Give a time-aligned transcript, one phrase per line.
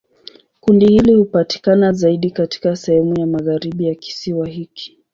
[0.59, 4.97] Kundi hili hupatikana zaidi katika sehemu ya magharibi ya kisiwa hiki.